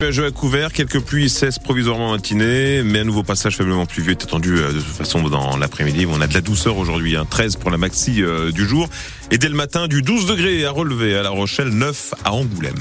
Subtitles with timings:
[0.00, 4.22] Nuageux à couvert, quelques pluies cessent provisoirement matinée, mais un nouveau passage faiblement pluvieux est
[4.22, 6.06] attendu euh, de toute façon dans l'après-midi.
[6.08, 8.88] On a de la douceur aujourd'hui, hein, 13 pour la maxi euh, du jour.
[9.32, 12.76] Et dès le matin, du 12 degrés à relever à La Rochelle, 9 à Angoulême.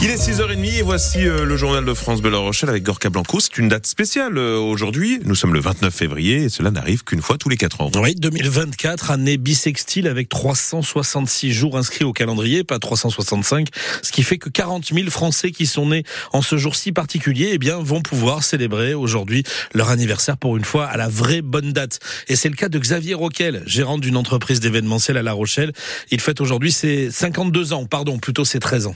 [0.00, 3.40] Il est 6h30 et voici euh, le journal de France Belle Rochelle avec Gorka Blanco.
[3.40, 5.18] C'est une date spéciale euh, aujourd'hui.
[5.24, 7.90] Nous sommes le 29 février et cela n'arrive qu'une fois tous les 4 ans.
[7.96, 13.70] Oui, 2024, année bisextile avec 366 jours inscrits au calendrier, pas 365,
[14.02, 17.50] ce qui fait que 40 000 Français qui sont nés en ce jour si particulier,
[17.54, 19.42] eh bien, vont pouvoir célébrer aujourd'hui
[19.74, 21.98] leur anniversaire pour une fois à la vraie bonne date.
[22.28, 25.72] Et c'est le cas de Xavier Roquel, gérant d'une entreprise d'événementiel à La Rochelle.
[26.12, 28.94] Il fête aujourd'hui ses 52 ans, pardon, plutôt ses 13 ans.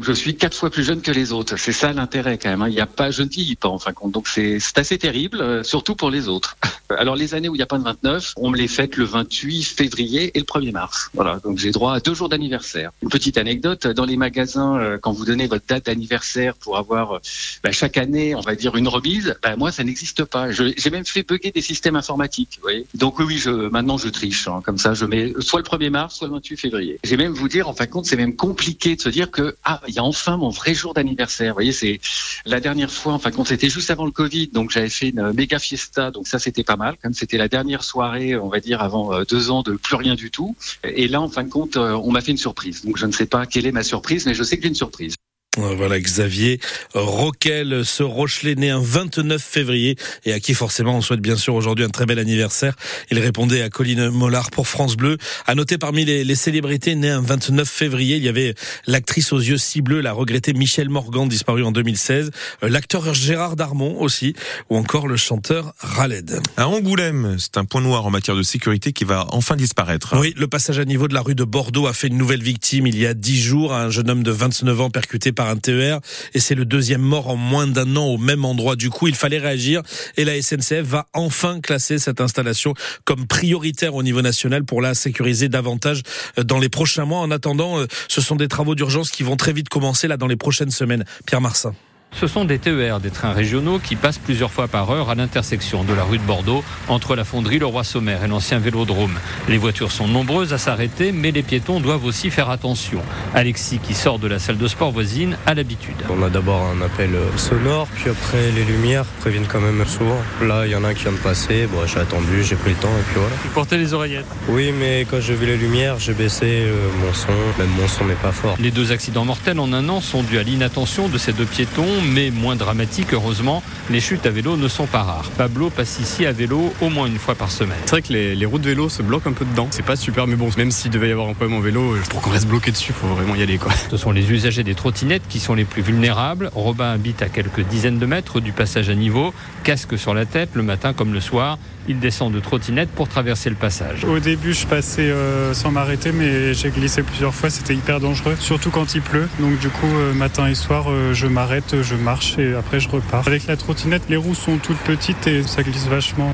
[0.00, 1.56] Je suis quatre fois plus jeune que les autres.
[1.56, 2.62] C'est ça l'intérêt quand même.
[2.62, 2.68] Hein.
[2.68, 4.12] Il n'y a pas, je ne vieillis pas en fin de compte.
[4.12, 6.56] Donc c'est assez terrible, euh, surtout pour les autres.
[6.90, 9.04] Alors les années où il n'y a pas de 29, on me les fête le
[9.04, 11.10] 28 février et le 1er mars.
[11.14, 12.90] Voilà, donc j'ai droit à deux jours d'anniversaire.
[13.02, 17.12] Une petite anecdote, dans les magasins, euh, quand vous donnez votre date d'anniversaire pour avoir
[17.12, 17.20] euh,
[17.62, 20.50] bah, chaque année, on va dire, une remise, bah, moi ça n'existe pas.
[20.50, 22.56] J'ai même fait bugger des systèmes informatiques.
[22.56, 24.48] Vous voyez donc oui, je, maintenant je triche.
[24.48, 24.60] Hein.
[24.64, 26.98] Comme ça, je mets soit le 1er mars, soit le 28 février.
[27.04, 29.56] J'ai même vous dire, en fin de compte, c'est même compliqué de se dire que
[29.64, 31.52] ah il y a enfin mon vrai jour d'anniversaire.
[31.52, 32.00] Vous voyez, c'est
[32.44, 35.58] la dernière fois, enfin, quand c'était juste avant le Covid, donc j'avais fait une méga
[35.58, 36.96] fiesta, donc ça c'était pas mal.
[37.02, 40.14] Comme c'était la dernière soirée, on va dire avant euh, deux ans de plus rien
[40.14, 40.56] du tout.
[40.84, 42.84] Et là, en fin de compte, euh, on m'a fait une surprise.
[42.84, 44.74] Donc je ne sais pas quelle est ma surprise, mais je sais que j'ai une
[44.74, 45.14] surprise.
[45.56, 46.58] Voilà Xavier
[46.94, 51.54] Roquel, ce Rochelet né un 29 février et à qui forcément on souhaite bien sûr
[51.54, 52.74] aujourd'hui un très bel anniversaire.
[53.10, 55.16] Il répondait à Colline Mollard pour France Bleu.
[55.46, 58.54] À noter parmi les, les célébrités nées un 29 février, il y avait
[58.86, 62.30] l'actrice aux yeux si bleus, la regrettée Michel Morgan, disparue en 2016,
[62.62, 64.34] euh, l'acteur Gérard Darmon aussi,
[64.70, 66.40] ou encore le chanteur Raled.
[66.56, 70.16] À Angoulême, c'est un point noir en matière de sécurité qui va enfin disparaître.
[70.18, 72.86] Oui, le passage à niveau de la rue de Bordeaux a fait une nouvelle victime
[72.86, 76.00] il y a dix jours, un jeune homme de 29 ans percuté par un TER
[76.34, 78.76] et c'est le deuxième mort en moins d'un an au même endroit.
[78.76, 79.82] Du coup, il fallait réagir
[80.16, 84.94] et la SNCF va enfin classer cette installation comme prioritaire au niveau national pour la
[84.94, 86.02] sécuriser davantage
[86.38, 87.20] euh, dans les prochains mois.
[87.20, 90.26] En attendant, euh, ce sont des travaux d'urgence qui vont très vite commencer là dans
[90.26, 91.04] les prochaines semaines.
[91.26, 91.74] Pierre Marsin.
[92.20, 95.82] Ce sont des TER, des trains régionaux qui passent plusieurs fois par heure à l'intersection
[95.82, 99.18] de la rue de Bordeaux entre la fonderie Le Roi-Sommer et l'ancien vélodrome.
[99.48, 103.00] Les voitures sont nombreuses à s'arrêter, mais les piétons doivent aussi faire attention.
[103.34, 105.96] Alexis, qui sort de la salle de sport voisine, a l'habitude.
[106.08, 110.22] On a d'abord un appel sonore, puis après les lumières préviennent quand même souvent.
[110.40, 112.70] Là, il y en a un qui vient de passer, bon, j'ai attendu, j'ai pris
[112.70, 113.34] le temps et puis voilà.
[113.42, 117.12] Vous portez les oreillettes Oui, mais quand j'ai vu les lumières, j'ai baissé euh, mon
[117.12, 118.56] son, même mon son n'est pas fort.
[118.60, 122.03] Les deux accidents mortels en un an sont dus à l'inattention de ces deux piétons
[122.12, 123.62] mais moins dramatique, heureusement.
[123.90, 125.30] Les chutes à vélo ne sont pas rares.
[125.36, 127.78] Pablo passe ici à vélo au moins une fois par semaine.
[127.84, 129.68] C'est vrai que les, les routes de vélo se bloquent un peu dedans.
[129.70, 132.20] C'est pas super, mais bon, même s'il devait y avoir un problème en vélo, pour
[132.20, 133.72] qu'on reste bloqué dessus, faut vraiment y aller, quoi.
[133.90, 136.50] Ce sont les usagers des trottinettes qui sont les plus vulnérables.
[136.54, 140.50] Robin habite à quelques dizaines de mètres du passage à niveau, casque sur la tête
[140.54, 141.58] le matin comme le soir.
[141.86, 144.04] Il descend de trottinette pour traverser le passage.
[144.04, 147.50] Au début, je passais euh, sans m'arrêter, mais j'ai glissé plusieurs fois.
[147.50, 149.28] C'était hyper dangereux, surtout quand il pleut.
[149.38, 152.88] Donc du coup, euh, matin et soir, euh, je m'arrête, je marche et après je
[152.88, 153.26] repars.
[153.26, 156.32] Avec la trottinette, les roues sont toutes petites et ça glisse vachement.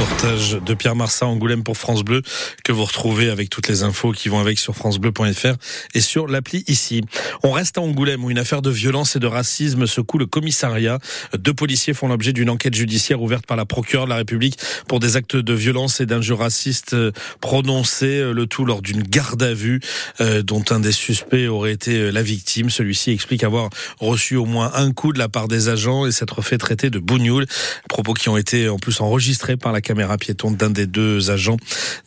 [0.00, 2.22] Reportage de Pierre Marsat Angoulême pour France Bleu
[2.64, 5.56] que vous retrouvez avec toutes les infos qui vont avec sur francebleu.fr
[5.94, 7.02] et sur l'appli ici.
[7.42, 10.98] On reste à Angoulême où une affaire de violence et de racisme secoue le commissariat.
[11.36, 14.58] Deux policiers font l'objet d'une enquête judiciaire ouverte par la procureure de la République
[14.88, 16.96] pour des actes de violence et d'injures racistes
[17.42, 19.80] prononcés, le tout lors d'une garde à vue
[20.22, 22.70] euh, dont un des suspects aurait été la victime.
[22.70, 23.68] Celui-ci explique avoir
[23.98, 26.98] reçu au moins un coup de la part des agents et s'être fait traiter de
[26.98, 27.44] bougnoul.
[27.90, 31.56] Propos qui ont été en plus enregistrés par la caméra piéton d'un des deux agents.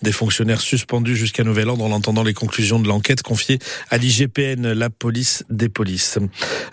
[0.01, 4.71] Des fonctionnaires suspendus jusqu'à nouvel ordre en entendant les conclusions de l'enquête confiée à l'IGPN,
[4.71, 6.17] la police des polices.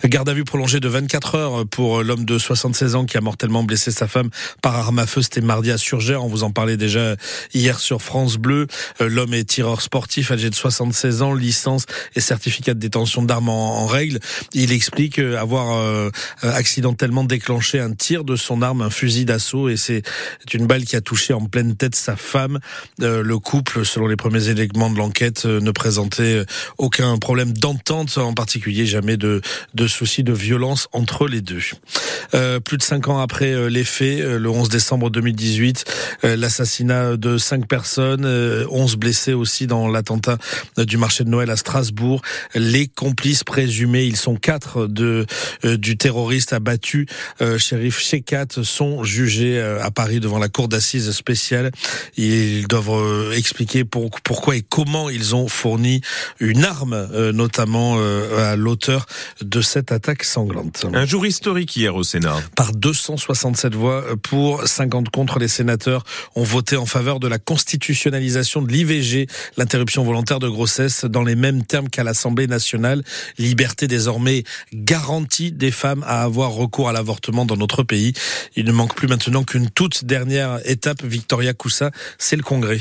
[0.05, 3.63] Garde à vue prolongée de 24 heures pour l'homme de 76 ans qui a mortellement
[3.63, 4.29] blessé sa femme
[4.61, 5.21] par arme à feu.
[5.21, 6.23] C'était mardi à Surgère.
[6.23, 7.17] On vous en parlait déjà
[7.53, 8.67] hier sur France Bleu.
[9.01, 13.85] L'homme est tireur sportif, âgé de 76 ans, licence et certificat de détention d'armes en,
[13.85, 14.19] règle.
[14.53, 16.09] Il explique avoir euh,
[16.41, 20.03] accidentellement déclenché un tir de son arme, un fusil d'assaut, et c'est
[20.53, 22.59] une balle qui a touché en pleine tête sa femme.
[23.01, 26.45] Euh, le couple, selon les premiers éléments de l'enquête, euh, ne présentait euh,
[26.77, 29.41] aucun problème d'entente, en particulier jamais de,
[29.73, 31.61] de soucis de violence entre les deux.
[32.63, 35.85] plus de cinq ans après les faits, le 11 décembre 2018,
[36.23, 40.37] l'assassinat de cinq personnes, 11 blessés aussi dans l'attentat
[40.77, 42.21] du marché de Noël à Strasbourg.
[42.55, 45.25] Les complices présumés, ils sont quatre de
[45.63, 47.07] du terroriste abattu,
[47.57, 51.71] shérif Shekat, sont jugés à Paris devant la cour d'assises assises spéciales.
[52.17, 56.01] Ils doivent expliquer pourquoi et comment ils ont fourni
[56.39, 57.97] une arme, notamment
[58.37, 59.05] à l'auteur
[59.41, 60.85] de cette attaque sanglante.
[60.93, 62.41] Un jour historique hier au Sénat.
[62.55, 66.03] Par 267 voix pour, 50 contre, les sénateurs
[66.35, 71.35] ont voté en faveur de la constitutionnalisation de l'IVG, l'interruption volontaire de grossesse, dans les
[71.35, 73.03] mêmes termes qu'à l'Assemblée nationale.
[73.37, 74.43] Liberté désormais
[74.73, 78.13] garantie des femmes à avoir recours à l'avortement dans notre pays.
[78.57, 82.79] Il ne manque plus maintenant qu'une toute dernière étape, Victoria Coussa, c'est le Congrès.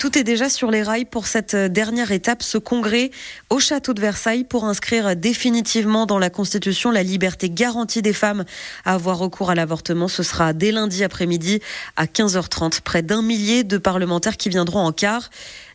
[0.00, 3.10] Tout est déjà sur les rails pour cette dernière étape, ce congrès
[3.50, 8.46] au château de Versailles pour inscrire définitivement dans la Constitution la liberté garantie des femmes
[8.86, 10.08] à avoir recours à l'avortement.
[10.08, 11.60] Ce sera dès lundi après-midi
[11.96, 12.80] à 15h30.
[12.80, 15.28] Près d'un millier de parlementaires qui viendront en quart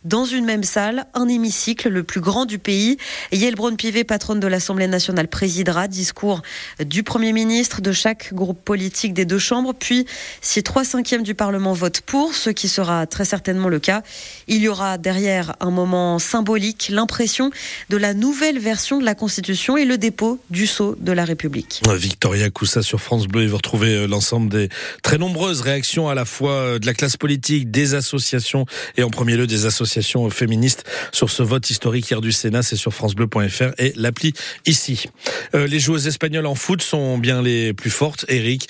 [0.06, 2.96] dans une même salle, un hémicycle le plus grand du pays.
[3.32, 5.88] Yael Braun-Pivet, patronne de l'Assemblée nationale, présidera.
[5.88, 6.42] Discours
[6.78, 9.74] du Premier ministre, de chaque groupe politique des deux chambres.
[9.74, 10.06] Puis,
[10.40, 14.02] si trois cinquièmes du Parlement votent pour, ce qui sera très certainement le cas,
[14.48, 17.50] il y aura derrière un moment symbolique, l'impression
[17.90, 21.82] de la nouvelle version de la Constitution et le dépôt du sceau de la République.
[21.96, 24.68] Victoria Coussa sur France Bleu et vous retrouvez euh, l'ensemble des
[25.02, 28.66] très nombreuses réactions à la fois euh, de la classe politique, des associations
[28.96, 32.62] et en premier lieu des associations féministe sur ce vote historique hier du Sénat.
[32.62, 34.32] C'est sur francebleu.fr et l'appli
[34.66, 35.06] ici.
[35.54, 38.68] Euh, les joueuses espagnoles en foot sont bien les plus fortes, Eric.